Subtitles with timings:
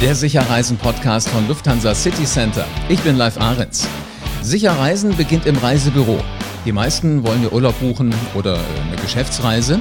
[0.00, 2.64] Der Sicherreisen-Podcast von Lufthansa City Center.
[2.88, 3.88] Ich bin Live Ahrens.
[4.42, 6.20] Sicherreisen beginnt im Reisebüro.
[6.64, 9.80] Die meisten wollen ihr Urlaub buchen oder äh, eine Geschäftsreise.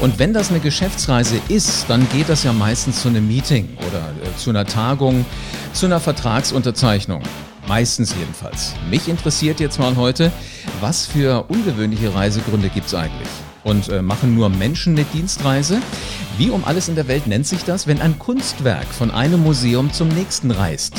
[0.00, 3.98] Und wenn das eine Geschäftsreise ist, dann geht das ja meistens zu einem Meeting oder
[3.98, 5.26] äh, zu einer Tagung,
[5.74, 7.20] zu einer Vertragsunterzeichnung.
[7.66, 8.72] Meistens jedenfalls.
[8.88, 10.32] Mich interessiert jetzt mal heute,
[10.80, 13.28] was für ungewöhnliche Reisegründe gibt es eigentlich?
[13.68, 15.82] Und äh, machen nur Menschen eine Dienstreise?
[16.38, 19.92] Wie um alles in der Welt nennt sich das, wenn ein Kunstwerk von einem Museum
[19.92, 20.94] zum nächsten reist?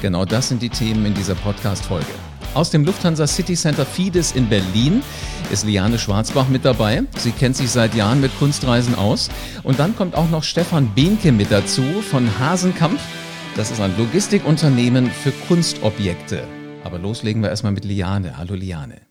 [0.00, 2.06] Genau das sind die Themen in dieser Podcast-Folge.
[2.54, 5.02] Aus dem Lufthansa City Center Fides in Berlin
[5.52, 7.02] ist Liane Schwarzbach mit dabei.
[7.18, 9.28] Sie kennt sich seit Jahren mit Kunstreisen aus.
[9.62, 12.98] Und dann kommt auch noch Stefan Behnke mit dazu von Hasenkamp.
[13.56, 16.44] Das ist ein Logistikunternehmen für Kunstobjekte.
[16.82, 18.38] Aber loslegen wir erstmal mit Liane.
[18.38, 19.02] Hallo Liane.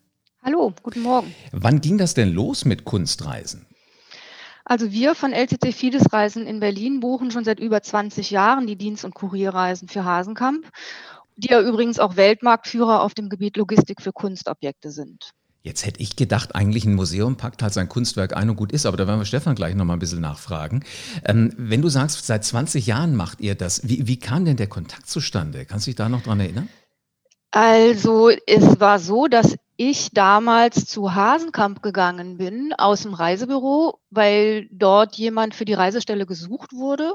[0.46, 1.34] Hallo, guten Morgen.
[1.54, 3.66] Wann ging das denn los mit Kunstreisen?
[4.64, 8.76] Also wir von LTC Fides Reisen in Berlin buchen schon seit über 20 Jahren die
[8.76, 10.68] Dienst- und Kurierreisen für Hasenkamp,
[11.36, 15.32] die ja übrigens auch Weltmarktführer auf dem Gebiet Logistik für Kunstobjekte sind.
[15.64, 18.86] Jetzt hätte ich gedacht, eigentlich ein Museum packt halt sein Kunstwerk ein und gut ist,
[18.86, 20.84] aber da werden wir Stefan gleich nochmal ein bisschen nachfragen.
[21.24, 24.68] Ähm, wenn du sagst, seit 20 Jahren macht ihr das, wie, wie kam denn der
[24.68, 25.66] Kontakt zustande?
[25.66, 26.70] Kannst du dich da noch dran erinnern?
[27.50, 34.68] Also es war so, dass ich damals zu Hasenkamp gegangen bin aus dem Reisebüro, weil
[34.72, 37.14] dort jemand für die Reisestelle gesucht wurde.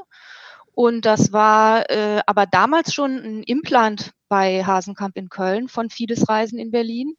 [0.73, 6.29] Und das war äh, aber damals schon ein Implant bei Hasenkamp in Köln von Fides
[6.29, 7.15] Reisen in Berlin.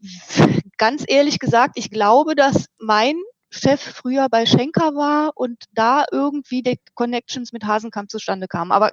[0.78, 3.16] Ganz ehrlich gesagt, ich glaube, dass mein
[3.50, 8.72] Chef früher bei Schenker war und da irgendwie die Connections mit Hasenkamp zustande kamen.
[8.72, 8.92] Aber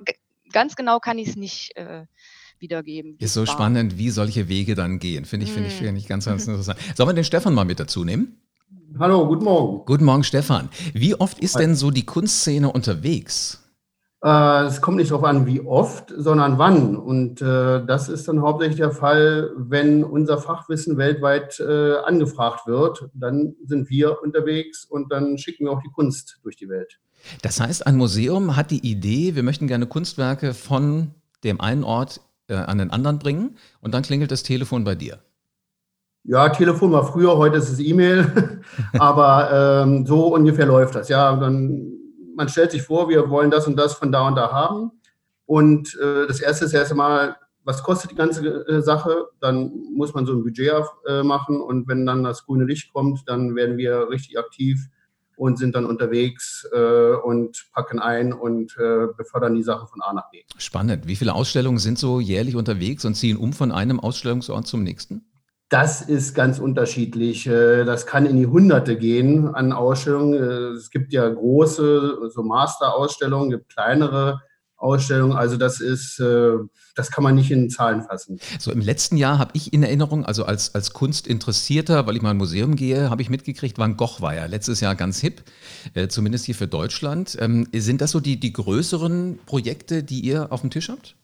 [0.51, 2.05] ganz genau kann ich es nicht äh,
[2.59, 3.15] wiedergeben.
[3.19, 3.47] Ist so war.
[3.47, 5.25] spannend, wie solche Wege dann gehen.
[5.25, 5.85] Finde ich, finde ich, mm.
[5.85, 6.79] finde ich ganz, ganz interessant.
[6.95, 8.37] Sollen wir den Stefan mal mit dazu nehmen?
[8.97, 9.85] Hallo, guten Morgen.
[9.85, 10.69] Guten Morgen, Stefan.
[10.93, 13.61] Wie oft ist denn so die Kunstszene unterwegs?
[14.23, 16.95] Äh, es kommt nicht darauf an, wie oft, sondern wann.
[16.95, 23.09] Und äh, das ist dann hauptsächlich der Fall, wenn unser Fachwissen weltweit äh, angefragt wird.
[23.13, 26.99] Dann sind wir unterwegs und dann schicken wir auch die Kunst durch die Welt.
[27.41, 31.11] Das heißt, ein Museum hat die Idee, wir möchten gerne Kunstwerke von
[31.43, 35.19] dem einen Ort äh, an den anderen bringen und dann klingelt das Telefon bei dir.
[36.23, 38.61] Ja, Telefon war früher, heute ist es E-Mail,
[38.99, 41.09] aber ähm, so ungefähr läuft das.
[41.09, 41.91] Ja, dann
[42.35, 44.91] man stellt sich vor, wir wollen das und das von da und da haben
[45.45, 49.27] und äh, das erste ist erst einmal, was kostet die ganze äh, Sache?
[49.39, 53.23] Dann muss man so ein Budget äh, machen und wenn dann das grüne Licht kommt,
[53.27, 54.87] dann werden wir richtig aktiv
[55.37, 60.13] und sind dann unterwegs äh, und packen ein und äh, befördern die Sache von A
[60.13, 60.41] nach B.
[60.57, 61.07] Spannend.
[61.07, 65.25] Wie viele Ausstellungen sind so jährlich unterwegs und ziehen um von einem Ausstellungsort zum nächsten?
[65.69, 67.47] Das ist ganz unterschiedlich.
[67.47, 70.33] Äh, das kann in die Hunderte gehen an Ausstellungen.
[70.33, 74.41] Äh, es gibt ja große, so Master-Ausstellungen, gibt kleinere
[74.77, 75.33] Ausstellung.
[75.33, 76.53] Also das ist, äh,
[76.95, 78.39] das kann man nicht in Zahlen fassen.
[78.59, 82.31] So im letzten Jahr habe ich in Erinnerung, also als, als Kunstinteressierter, weil ich mal
[82.31, 85.43] ein Museum gehe, habe ich mitgekriegt, Van Gogh war ja letztes Jahr ganz hip,
[85.93, 87.37] äh, zumindest hier für Deutschland.
[87.39, 91.15] Ähm, sind das so die, die größeren Projekte, die ihr auf dem Tisch habt?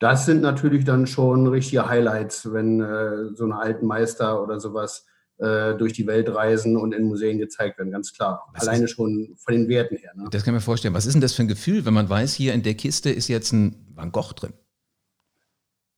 [0.00, 5.04] Das sind natürlich dann schon richtige Highlights, wenn äh, so ein alten Meister oder sowas
[5.40, 8.46] äh, durch die Welt reisen und in Museen gezeigt werden, ganz klar.
[8.52, 10.10] Was Alleine schon von den Werten her.
[10.14, 10.28] Ne?
[10.30, 10.94] Das kann ich mir vorstellen.
[10.94, 13.28] Was ist denn das für ein Gefühl, wenn man weiß, hier in der Kiste ist
[13.28, 14.52] jetzt ein Van Gogh drin?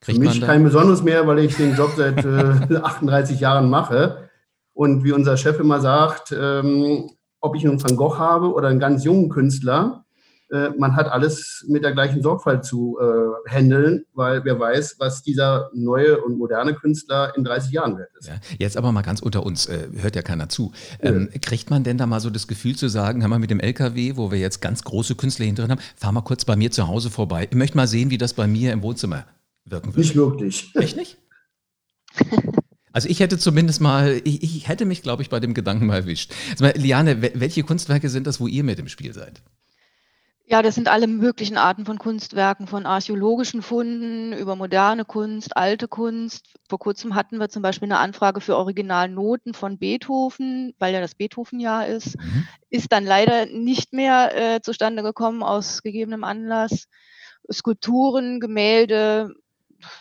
[0.01, 4.29] Kriegt für mich kein besonderes mehr, weil ich den Job seit äh, 38 Jahren mache.
[4.75, 7.11] Und wie unser Chef immer sagt, ähm,
[7.41, 10.05] ob ich einen Van Gogh habe oder einen ganz jungen Künstler,
[10.79, 15.71] man hat alles mit der gleichen Sorgfalt zu äh, handeln, weil wer weiß, was dieser
[15.73, 18.29] neue und moderne Künstler in 30 Jahren wert ist.
[18.29, 20.73] Ja, jetzt aber mal ganz unter uns, äh, hört ja keiner zu.
[21.01, 21.39] Ähm, ja.
[21.41, 24.17] Kriegt man denn da mal so das Gefühl zu sagen, haben wir mit dem LKW,
[24.17, 27.11] wo wir jetzt ganz große Künstler hinter haben, fahr mal kurz bei mir zu Hause
[27.11, 27.49] vorbei.
[27.51, 29.25] Ich möchte mal sehen, wie das bei mir im Wohnzimmer
[29.65, 30.01] wirken würde.
[30.01, 30.71] Nicht wirklich.
[30.75, 31.19] Echt nicht?
[32.93, 35.97] Also ich hätte zumindest mal, ich, ich hätte mich, glaube ich, bei dem Gedanken mal
[35.97, 36.33] erwischt.
[36.51, 39.41] Also, Liane, welche Kunstwerke sind das, wo ihr mit im Spiel seid?
[40.45, 45.89] Ja, das sind alle möglichen Arten von Kunstwerken, von archäologischen Funden über moderne Kunst, alte
[45.89, 46.47] Kunst.
[46.69, 51.15] Vor kurzem hatten wir zum Beispiel eine Anfrage für Originalnoten von Beethoven, weil ja das
[51.15, 52.19] Beethoven-Jahr ist.
[52.19, 52.49] Mhm.
[52.71, 56.87] Ist dann leider nicht mehr äh, zustande gekommen aus gegebenem Anlass.
[57.51, 59.35] Skulpturen, Gemälde,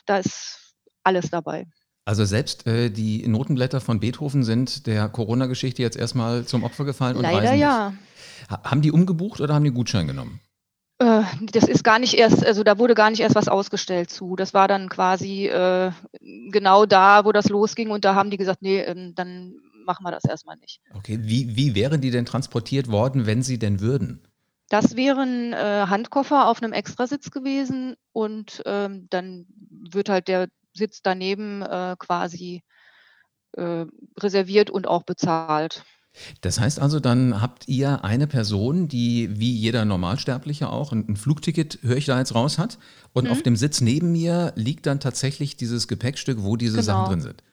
[0.06, 0.74] da ist
[1.04, 1.68] alles dabei.
[2.06, 7.16] Also selbst äh, die Notenblätter von Beethoven sind der Corona-Geschichte jetzt erstmal zum Opfer gefallen
[7.16, 7.92] und Leider ja.
[7.92, 8.64] Nicht.
[8.64, 10.42] Haben die umgebucht oder haben die Gutschein genommen?
[10.98, 14.36] Äh, das ist gar nicht erst, also da wurde gar nicht erst was ausgestellt zu.
[14.36, 15.92] Das war dann quasi äh,
[16.52, 19.56] genau da, wo das losging und da haben die gesagt, nee, ähm, dann
[19.86, 20.82] machen wir das erstmal nicht.
[20.94, 24.22] Okay, wie, wie wären die denn transportiert worden, wenn sie denn würden?
[24.70, 29.46] Das wäre ein äh, Handkoffer auf einem Extrasitz gewesen und ähm, dann
[29.92, 32.64] wird halt der Sitz daneben äh, quasi
[33.54, 33.86] äh,
[34.20, 35.84] reserviert und auch bezahlt.
[36.42, 41.16] Das heißt also, dann habt ihr eine Person, die wie jeder Normalsterbliche auch ein, ein
[41.16, 42.80] Flugticket, höre ich da jetzt raus, hat.
[43.14, 43.32] Und mhm.
[43.32, 46.84] auf dem Sitz neben mir liegt dann tatsächlich dieses Gepäckstück, wo diese genau.
[46.84, 47.44] Sachen drin sind.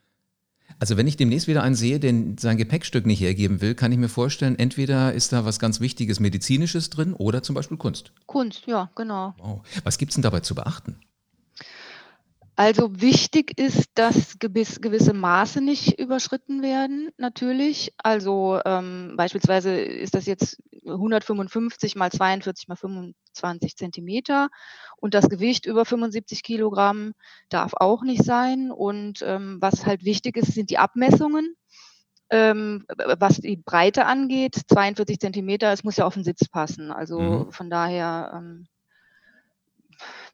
[0.81, 3.99] Also wenn ich demnächst wieder einen sehe, der sein Gepäckstück nicht hergeben will, kann ich
[3.99, 8.13] mir vorstellen, entweder ist da was ganz Wichtiges Medizinisches drin oder zum Beispiel Kunst.
[8.27, 9.35] Kunst, ja, genau.
[9.39, 9.63] Wow.
[9.83, 11.01] Was gibt es denn dabei zu beachten?
[12.59, 17.95] Also wichtig ist, dass gewiss, gewisse Maße nicht überschritten werden, natürlich.
[17.99, 24.49] Also ähm, beispielsweise ist das jetzt 155 mal 42 mal 25 Zentimeter
[24.97, 27.13] und das Gewicht über 75 Kilogramm
[27.49, 28.73] darf auch nicht sein.
[28.73, 31.55] Und ähm, was halt wichtig ist, sind die Abmessungen.
[32.29, 32.87] Ähm,
[33.21, 36.91] was die Breite angeht, 42 Zentimeter, es muss ja auf den Sitz passen.
[36.91, 37.53] Also mhm.
[37.53, 38.67] von daher ähm,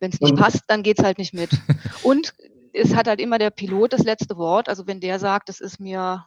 [0.00, 1.50] wenn es nicht und, passt, dann geht es halt nicht mit.
[2.02, 2.34] Und
[2.72, 4.68] es hat halt immer der Pilot das letzte Wort.
[4.68, 6.26] Also wenn der sagt, das ist mir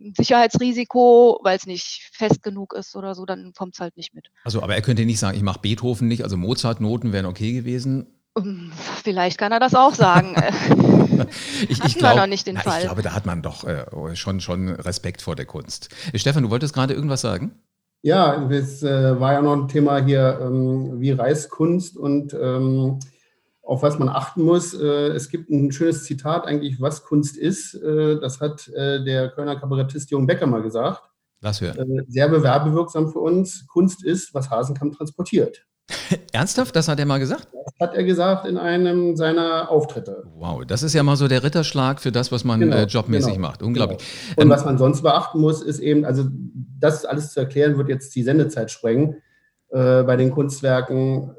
[0.00, 4.14] ein Sicherheitsrisiko, weil es nicht fest genug ist oder so, dann kommt es halt nicht
[4.14, 4.28] mit.
[4.44, 8.06] Also, aber er könnte nicht sagen, ich mache Beethoven nicht, also Mozart-Noten wären okay gewesen.
[8.38, 8.72] Ähm,
[9.02, 10.36] vielleicht kann er das auch sagen.
[11.68, 12.80] ich, ich glaube, noch nicht den na, Fall.
[12.80, 13.84] Ich glaube, da hat man doch äh,
[14.14, 15.90] schon, schon Respekt vor der Kunst.
[16.14, 17.52] Stefan, du wolltest gerade irgendwas sagen?
[18.02, 22.98] Ja, es äh, war ja noch ein Thema hier, ähm, wie Reiskunst und ähm,
[23.62, 24.72] auf was man achten muss.
[24.72, 27.74] Äh, es gibt ein schönes Zitat eigentlich, was Kunst ist.
[27.74, 31.02] Äh, das hat der Kölner Kabarettist Jürgen Becker mal gesagt.
[31.42, 32.04] Was hören?
[32.08, 33.66] Sehr bewerbewirksam für uns.
[33.66, 35.66] Kunst ist, was Hasenkamp transportiert.
[36.32, 36.74] Ernsthaft?
[36.76, 37.48] Das hat er mal gesagt?
[37.52, 40.24] Das hat er gesagt in einem seiner Auftritte.
[40.36, 43.34] Wow, das ist ja mal so der Ritterschlag für das, was man genau, äh, jobmäßig
[43.34, 43.62] genau, macht.
[43.62, 43.98] Unglaublich.
[43.98, 44.36] Genau.
[44.36, 46.24] Und ähm, was man sonst beachten muss, ist eben, also
[46.80, 49.22] das alles zu erklären, wird jetzt die Sendezeit sprengen.
[49.68, 51.34] Äh, bei den Kunstwerken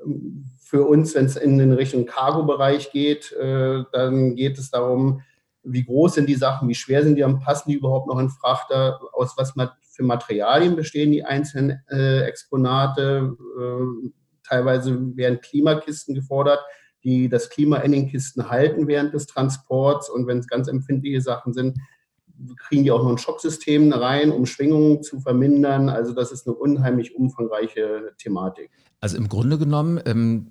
[0.59, 5.21] für uns, wenn es in den Richtung Cargo-Bereich geht, äh, dann geht es darum,
[5.63, 8.99] wie groß sind die Sachen, wie schwer sind die, passen die überhaupt noch in Frachter,
[9.13, 14.09] aus was für Materialien bestehen die einzelnen äh, Exponate, äh,
[14.51, 16.59] Teilweise werden Klimakisten gefordert,
[17.05, 20.09] die das Klima in den Kisten halten während des Transports.
[20.09, 21.77] Und wenn es ganz empfindliche Sachen sind,
[22.67, 25.89] kriegen die auch noch ein Schocksystem rein, um Schwingungen zu vermindern.
[25.89, 28.69] Also das ist eine unheimlich umfangreiche Thematik.
[29.03, 30.47] Also im Grunde genommen, ähm,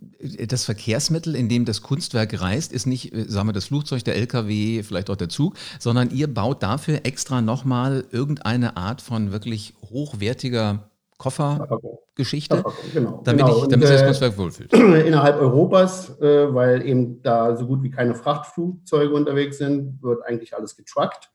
[0.48, 4.16] das Verkehrsmittel, in dem das Kunstwerk reist, ist nicht, äh, sagen wir, das Flugzeug, der
[4.16, 9.74] LKW, vielleicht auch der Zug, sondern ihr baut dafür extra nochmal irgendeine Art von wirklich
[9.90, 10.90] hochwertiger
[11.20, 12.64] Koffergeschichte,
[12.94, 13.62] genau, damit, genau.
[13.62, 14.72] Ich, damit sich das äh, Kunstwerk wohlfühlt.
[14.72, 20.56] Innerhalb Europas, äh, weil eben da so gut wie keine Frachtflugzeuge unterwegs sind, wird eigentlich
[20.56, 21.30] alles getruckt.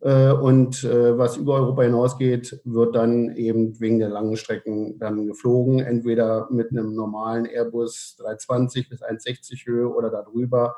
[0.00, 5.80] Äh, und was über Europa hinausgeht, wird dann eben wegen der langen Strecken dann geflogen,
[5.80, 10.76] entweder mit einem normalen Airbus 320 bis 160 Höhe oder darüber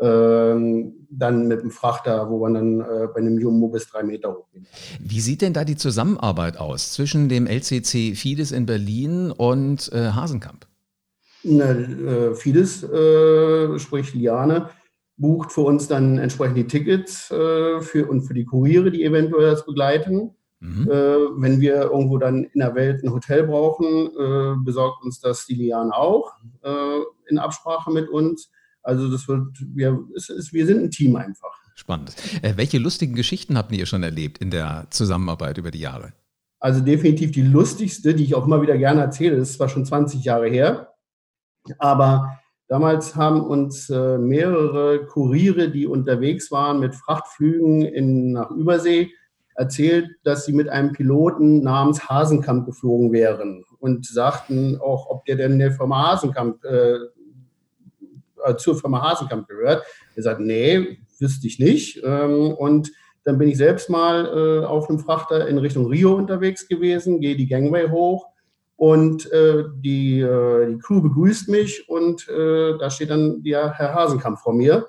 [0.00, 4.34] ähm, dann mit dem Frachter, wo man dann äh, bei einem Jumbo bis drei Meter
[4.34, 4.66] hochgehen.
[5.00, 10.10] Wie sieht denn da die Zusammenarbeit aus zwischen dem LCC Fides in Berlin und äh,
[10.10, 10.66] Hasenkamp?
[11.44, 14.70] Na, äh, Fides, äh, sprich Liane,
[15.16, 19.50] bucht für uns dann entsprechend die Tickets äh, für, und für die Kuriere, die eventuell
[19.50, 20.34] das begleiten.
[20.60, 20.90] Mhm.
[20.90, 25.54] Äh, wenn wir irgendwo dann in der Welt ein Hotel brauchen, besorgt uns das die
[25.54, 26.32] Liane auch
[27.28, 28.50] in Absprache mit uns.
[28.82, 31.54] Also das wird, wir, es ist, wir sind ein Team einfach.
[31.74, 32.14] Spannend.
[32.42, 36.12] Äh, welche lustigen Geschichten habt ihr schon erlebt in der Zusammenarbeit über die Jahre?
[36.60, 39.84] Also definitiv die lustigste, die ich auch immer wieder gerne erzähle, das ist zwar schon
[39.84, 40.94] 20 Jahre her,
[41.78, 49.10] aber damals haben uns äh, mehrere Kuriere, die unterwegs waren mit Frachtflügen in, nach Übersee,
[49.56, 55.36] erzählt, dass sie mit einem Piloten namens Hasenkamp geflogen wären und sagten auch, ob der
[55.36, 56.96] denn der Firma Hasenkamp äh,
[58.44, 59.84] äh, zur Firma Hasenkamp gehört.
[60.16, 62.02] Er sagt, nee, wüsste ich nicht.
[62.04, 62.90] Ähm, und
[63.24, 67.36] dann bin ich selbst mal äh, auf einem Frachter in Richtung Rio unterwegs gewesen, gehe
[67.36, 68.26] die Gangway hoch
[68.76, 73.94] und äh, die, äh, die Crew begrüßt mich und äh, da steht dann der Herr
[73.94, 74.86] Hasenkamp vor mir,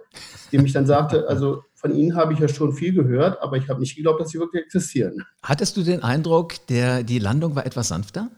[0.52, 3.70] dem ich dann sagte, also von Ihnen habe ich ja schon viel gehört, aber ich
[3.70, 5.24] habe nicht geglaubt, dass Sie wirklich existieren.
[5.44, 8.32] Hattest du den Eindruck, der, die Landung war etwas sanfter?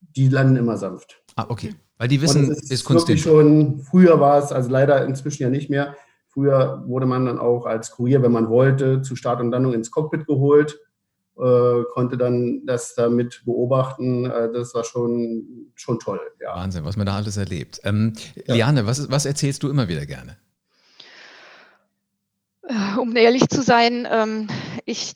[0.00, 1.22] Die landen immer sanft.
[1.36, 1.74] Ah, okay.
[1.96, 3.08] Weil die wissen, es ist, ist Kunst.
[3.08, 5.96] Wirklich schon, früher war es, also leider inzwischen ja nicht mehr.
[6.28, 9.90] Früher wurde man dann auch als Kurier, wenn man wollte, zu Start und Landung ins
[9.90, 10.78] Cockpit geholt,
[11.36, 14.26] konnte dann das damit beobachten.
[14.26, 16.20] Äh, das war schon, schon toll.
[16.40, 16.54] Ja.
[16.54, 17.80] Wahnsinn, was man da alles erlebt.
[17.84, 18.12] Ähm,
[18.46, 18.54] ja.
[18.54, 20.36] Liane, was, was erzählst du immer wieder gerne?
[22.98, 24.48] Um ehrlich zu sein, ähm,
[24.86, 25.12] ich,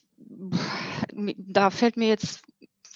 [1.37, 2.41] da fällt mir jetzt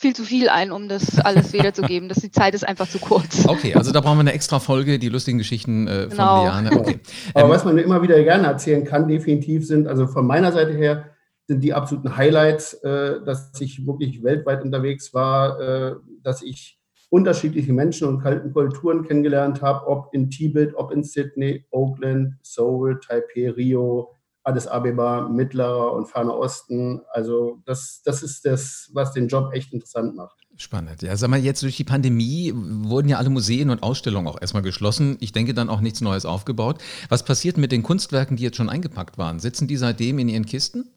[0.02, 2.08] viel zu viel ein, um das alles wiederzugeben.
[2.08, 3.46] Das, die Zeit ist einfach zu kurz.
[3.46, 6.38] Okay, also da brauchen wir eine extra Folge, die lustigen Geschichten äh, genau.
[6.38, 6.72] von Liane.
[6.72, 7.00] Okay.
[7.34, 10.72] Aber ähm, was man immer wieder gerne erzählen kann, definitiv sind, also von meiner Seite
[10.72, 11.11] her,
[11.48, 16.78] sind die absoluten Highlights, äh, dass ich wirklich weltweit unterwegs war, äh, dass ich
[17.10, 23.50] unterschiedliche Menschen und Kulturen kennengelernt habe, ob in Tibet, ob in Sydney, Oakland, Seoul, Taipei,
[23.50, 27.02] Rio, Addis Abeba, Mittlerer und Ferner Osten.
[27.10, 30.38] Also das, das ist das, was den Job echt interessant macht.
[30.56, 31.02] Spannend.
[31.02, 34.62] Ja, sag mal, jetzt durch die Pandemie wurden ja alle Museen und Ausstellungen auch erstmal
[34.62, 35.16] geschlossen.
[35.20, 36.78] Ich denke dann auch nichts Neues aufgebaut.
[37.08, 39.38] Was passiert mit den Kunstwerken, die jetzt schon eingepackt waren?
[39.38, 40.90] Sitzen die seitdem in ihren Kisten?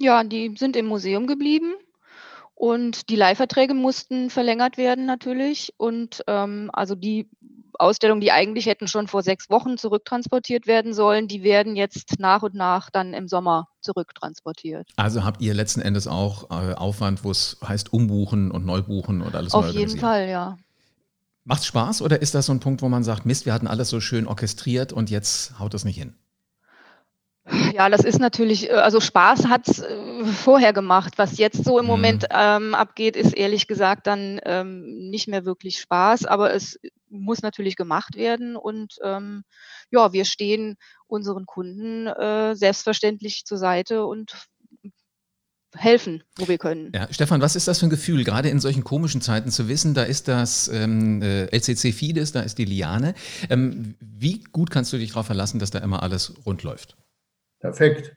[0.00, 1.74] Ja, die sind im Museum geblieben.
[2.54, 5.72] Und die Leihverträge mussten verlängert werden natürlich.
[5.78, 7.28] Und ähm, also die
[7.78, 12.42] Ausstellungen, die eigentlich hätten schon vor sechs Wochen zurücktransportiert werden sollen, die werden jetzt nach
[12.42, 14.90] und nach dann im Sommer zurücktransportiert.
[14.96, 19.34] Also habt ihr letzten Endes auch äh, Aufwand, wo es heißt umbuchen und neubuchen und
[19.34, 20.58] alles Auf jeden Fall, ja.
[21.44, 23.88] Macht Spaß oder ist das so ein Punkt, wo man sagt, Mist, wir hatten alles
[23.88, 26.14] so schön orchestriert und jetzt haut das nicht hin?
[27.72, 31.14] Ja, das ist natürlich, äh, also Spaß hat es äh, vorher gemacht.
[31.16, 31.90] Was jetzt so im mhm.
[31.90, 37.42] Moment ähm, abgeht, ist ehrlich gesagt dann ähm, nicht mehr wirklich Spaß, aber es muss
[37.42, 39.42] natürlich gemacht werden und ähm,
[39.90, 44.32] ja, wir stehen unseren Kunden äh, selbstverständlich zur Seite und
[45.74, 46.90] helfen, wo wir können.
[46.94, 49.94] Ja, Stefan, was ist das für ein Gefühl, gerade in solchen komischen Zeiten zu wissen,
[49.94, 53.14] da ist das ähm, äh, LCC Fides, da ist die Liane.
[53.48, 56.96] Ähm, wie gut kannst du dich darauf verlassen, dass da immer alles rund läuft?
[57.60, 58.16] Perfekt.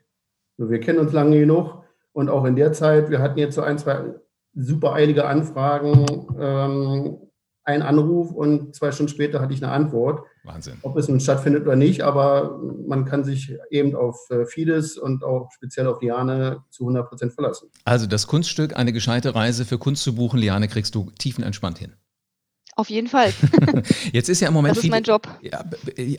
[0.58, 1.84] So, wir kennen uns lange genug
[2.14, 4.14] und auch in der Zeit, wir hatten jetzt so ein, zwei
[4.56, 6.06] super eilige Anfragen,
[6.40, 7.18] ähm,
[7.66, 10.26] ein Anruf und zwei Stunden später hatte ich eine Antwort.
[10.44, 10.78] Wahnsinn.
[10.82, 15.24] Ob es nun stattfindet oder nicht, aber man kann sich eben auf äh, Fides und
[15.24, 17.70] auch speziell auf Liane zu 100 Prozent verlassen.
[17.86, 21.94] Also das Kunststück, eine gescheite Reise für Kunst zu buchen, Liane, kriegst du tiefenentspannt hin.
[22.76, 23.34] Auf jeden Fall.
[24.14, 24.76] Jetzt ist ja im Moment.
[24.76, 25.28] Das ist mein Job.
[25.42, 25.64] Ja,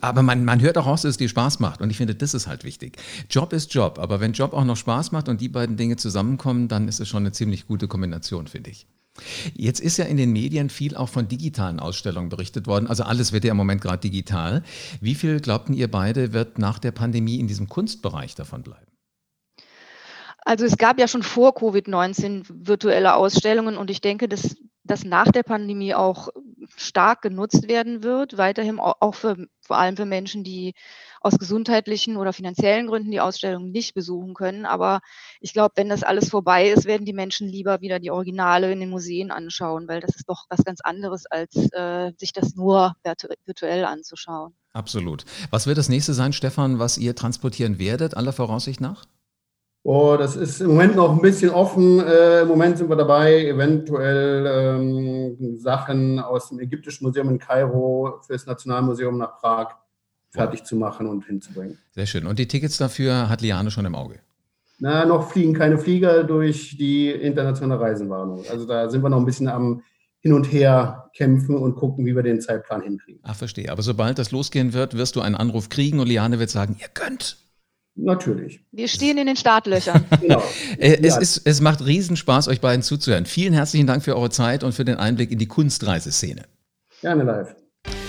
[0.03, 1.81] aber man, man hört auch raus, dass es dir Spaß macht.
[1.81, 2.97] Und ich finde, das ist halt wichtig.
[3.29, 3.99] Job ist Job.
[3.99, 7.09] Aber wenn Job auch noch Spaß macht und die beiden Dinge zusammenkommen, dann ist es
[7.09, 8.87] schon eine ziemlich gute Kombination, finde ich.
[9.55, 12.87] Jetzt ist ja in den Medien viel auch von digitalen Ausstellungen berichtet worden.
[12.89, 14.63] Also alles wird ja im Moment gerade digital.
[15.01, 18.87] Wie viel glaubten ihr beide, wird nach der Pandemie in diesem Kunstbereich davon bleiben?
[20.45, 25.33] Also es gab ja schon vor Covid-19 virtuelle Ausstellungen und ich denke, dass das nach
[25.33, 26.29] der Pandemie auch
[26.77, 30.75] stark genutzt werden wird, weiterhin auch für, vor allem für Menschen, die
[31.21, 34.67] aus gesundheitlichen oder finanziellen Gründen die Ausstellung nicht besuchen können.
[34.67, 35.01] Aber
[35.41, 38.81] ich glaube, wenn das alles vorbei ist, werden die Menschen lieber wieder die Originale in
[38.81, 42.95] den Museen anschauen, weil das ist doch was ganz anderes, als äh, sich das nur
[43.47, 44.55] virtuell anzuschauen.
[44.75, 45.25] Absolut.
[45.51, 49.07] Was wird das nächste sein, Stefan, was ihr transportieren werdet, aller Voraussicht nach?
[49.87, 52.01] Oh, das ist im Moment noch ein bisschen offen.
[52.01, 58.19] Äh, Im Moment sind wir dabei, eventuell ähm, Sachen aus dem Ägyptischen Museum in Kairo
[58.27, 59.75] für das Nationalmuseum nach Prag
[60.31, 60.65] fertig ja.
[60.65, 61.79] zu machen und hinzubringen.
[61.91, 62.27] Sehr schön.
[62.27, 64.21] Und die Tickets dafür hat Liane schon im Auge?
[64.79, 68.43] Na, noch fliegen keine Flieger durch die internationale Reisenwarnung.
[68.51, 69.83] Also da sind wir noch ein bisschen am
[70.21, 73.21] hin und her kämpfen und gucken, wie wir den Zeitplan hinkriegen.
[73.23, 73.71] Ach, verstehe.
[73.71, 76.89] Aber sobald das losgehen wird, wirst du einen Anruf kriegen und Liane wird sagen, ihr
[76.89, 77.44] könnt.
[77.97, 78.61] Natürlich.
[78.73, 80.05] Wir stehen in den Startlöchern.
[80.21, 80.43] genau.
[80.79, 83.25] Äh, es, ist, es macht Riesenspaß, euch beiden zuzuhören.
[83.25, 86.43] Vielen herzlichen Dank für eure Zeit und für den Einblick in die Kunstreiseszene.
[87.01, 87.55] Gerne live.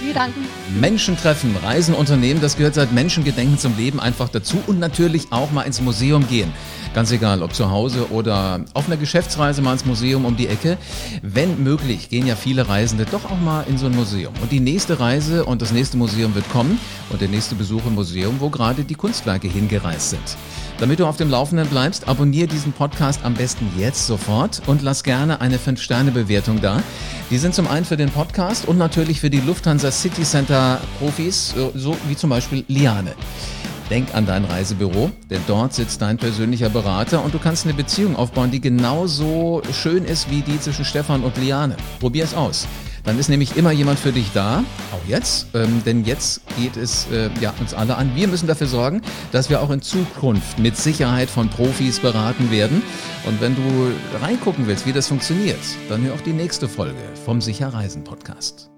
[0.06, 0.46] Wir danken.
[0.80, 5.52] Menschen treffen, Reisen unternehmen, das gehört seit Menschengedenken zum Leben einfach dazu und natürlich auch
[5.52, 6.54] mal ins Museum gehen.
[6.94, 10.78] Ganz egal, ob zu Hause oder auf einer Geschäftsreise mal ins Museum um die Ecke.
[11.24, 14.34] Wenn möglich, gehen ja viele Reisende doch auch mal in so ein Museum.
[14.44, 17.96] Und die nächste Reise und das nächste Museum wird kommen und der nächste Besuch im
[17.96, 20.38] Museum, wo gerade die Kunstwerke hingereist sind.
[20.78, 25.04] Damit du auf dem Laufenden bleibst, abonniere diesen Podcast am besten jetzt sofort und lass
[25.04, 26.84] gerne eine 5-Sterne-Bewertung da.
[27.30, 31.56] Die sind zum einen für den Podcast und natürlich für die Lufthansa City Center Profis,
[31.76, 33.14] so wie zum Beispiel Liane.
[33.90, 38.18] Denk an dein Reisebüro, denn dort sitzt dein persönlicher Berater und du kannst eine Beziehung
[38.18, 41.78] aufbauen, die genauso schön ist wie die zwischen Stefan und Liane.
[42.02, 42.68] Probier es aus.
[43.06, 47.08] Dann ist nämlich immer jemand für dich da, auch jetzt, ähm, denn jetzt geht es
[47.12, 48.12] äh, ja, uns alle an.
[48.16, 52.82] Wir müssen dafür sorgen, dass wir auch in Zukunft mit Sicherheit von Profis beraten werden.
[53.26, 56.96] Und wenn du reingucken willst, wie das funktioniert, dann hör auch die nächste Folge
[57.26, 58.75] vom Sicher Reisen Podcast.